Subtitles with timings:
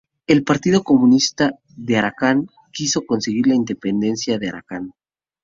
[0.25, 4.93] El Partido Comunista de Arakan quiso conseguir la independencia de Arakan.